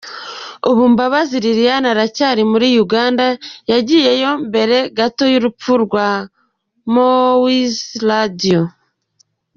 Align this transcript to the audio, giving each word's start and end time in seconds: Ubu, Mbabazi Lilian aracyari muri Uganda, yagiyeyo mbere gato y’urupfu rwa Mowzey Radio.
Ubu, 0.69 0.83
Mbabazi 0.93 1.35
Lilian 1.45 1.83
aracyari 1.93 2.41
muri 2.51 2.67
Uganda, 2.83 3.25
yagiyeyo 3.71 4.31
mbere 4.47 4.77
gato 4.97 5.23
y’urupfu 5.33 5.71
rwa 5.83 6.07
Mowzey 6.93 7.97
Radio. 8.07 8.61